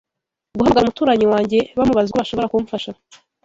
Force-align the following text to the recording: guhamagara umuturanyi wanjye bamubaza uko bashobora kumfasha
guhamagara 0.57 0.85
umuturanyi 0.85 1.25
wanjye 1.33 1.59
bamubaza 1.77 2.07
uko 2.09 2.19
bashobora 2.21 2.51
kumfasha 2.51 2.91